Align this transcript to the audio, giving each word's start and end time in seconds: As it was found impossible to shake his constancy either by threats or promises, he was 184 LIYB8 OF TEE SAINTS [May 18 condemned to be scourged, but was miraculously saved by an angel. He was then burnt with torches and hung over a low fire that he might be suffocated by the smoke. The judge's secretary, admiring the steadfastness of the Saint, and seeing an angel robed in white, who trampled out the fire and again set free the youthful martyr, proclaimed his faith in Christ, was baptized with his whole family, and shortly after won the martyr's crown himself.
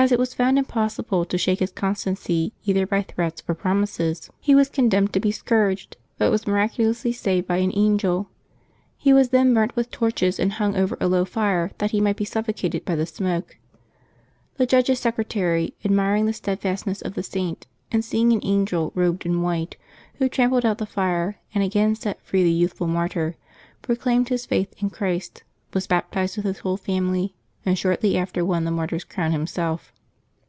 As 0.00 0.10
it 0.12 0.18
was 0.18 0.32
found 0.32 0.58
impossible 0.58 1.26
to 1.26 1.36
shake 1.36 1.58
his 1.58 1.70
constancy 1.72 2.54
either 2.64 2.86
by 2.86 3.02
threats 3.02 3.42
or 3.46 3.54
promises, 3.54 4.30
he 4.40 4.54
was 4.54 4.68
184 4.70 4.70
LIYB8 4.70 4.70
OF 4.70 4.70
TEE 4.70 4.72
SAINTS 4.72 4.72
[May 4.72 4.80
18 4.80 4.82
condemned 4.82 5.12
to 5.12 5.20
be 5.20 5.30
scourged, 5.30 5.96
but 6.16 6.30
was 6.30 6.46
miraculously 6.46 7.12
saved 7.12 7.46
by 7.46 7.56
an 7.58 7.72
angel. 7.74 8.30
He 8.96 9.12
was 9.12 9.28
then 9.28 9.52
burnt 9.52 9.76
with 9.76 9.90
torches 9.90 10.40
and 10.40 10.54
hung 10.54 10.74
over 10.74 10.96
a 11.02 11.06
low 11.06 11.26
fire 11.26 11.72
that 11.76 11.90
he 11.90 12.00
might 12.00 12.16
be 12.16 12.24
suffocated 12.24 12.86
by 12.86 12.94
the 12.96 13.04
smoke. 13.04 13.58
The 14.56 14.64
judge's 14.64 15.00
secretary, 15.00 15.74
admiring 15.84 16.24
the 16.24 16.32
steadfastness 16.32 17.02
of 17.02 17.12
the 17.12 17.22
Saint, 17.22 17.66
and 17.92 18.02
seeing 18.02 18.32
an 18.32 18.40
angel 18.42 18.92
robed 18.94 19.26
in 19.26 19.42
white, 19.42 19.76
who 20.14 20.30
trampled 20.30 20.64
out 20.64 20.78
the 20.78 20.86
fire 20.86 21.36
and 21.54 21.62
again 21.62 21.94
set 21.94 22.24
free 22.24 22.42
the 22.42 22.50
youthful 22.50 22.86
martyr, 22.86 23.36
proclaimed 23.82 24.30
his 24.30 24.46
faith 24.46 24.72
in 24.78 24.88
Christ, 24.88 25.42
was 25.74 25.86
baptized 25.86 26.38
with 26.38 26.46
his 26.46 26.60
whole 26.60 26.78
family, 26.78 27.34
and 27.66 27.76
shortly 27.78 28.16
after 28.16 28.42
won 28.42 28.64
the 28.64 28.70
martyr's 28.70 29.04
crown 29.04 29.32
himself. 29.32 29.92